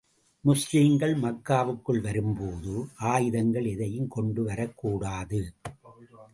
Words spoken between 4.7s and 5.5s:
கூடாது.